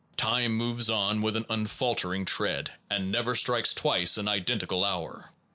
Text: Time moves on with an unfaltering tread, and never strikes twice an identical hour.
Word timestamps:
Time 0.17 0.53
moves 0.53 0.89
on 0.89 1.21
with 1.21 1.35
an 1.35 1.45
unfaltering 1.47 2.25
tread, 2.25 2.71
and 2.89 3.11
never 3.11 3.35
strikes 3.35 3.71
twice 3.71 4.17
an 4.17 4.27
identical 4.27 4.83
hour. 4.83 5.29